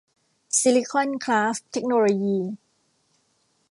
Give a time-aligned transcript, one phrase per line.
[0.59, 2.37] ซิลิคอน คราฟท์ เทคโนโลยี